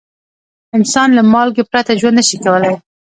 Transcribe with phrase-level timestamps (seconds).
[0.77, 2.75] انسان له مالګې پرته ژوند نه شي کولای.